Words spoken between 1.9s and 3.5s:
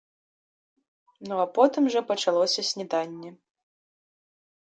жа пачалося снеданне.